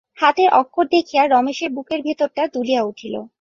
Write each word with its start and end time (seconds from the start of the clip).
হাতের 0.17 0.49
অক্ষর 0.53 0.85
দেখিয়া 0.91 1.23
রমেশের 1.25 1.69
বুকের 1.73 1.99
ভিতরটা 2.01 2.43
দুলিয়া 2.53 2.81
উঠিল। 2.83 3.15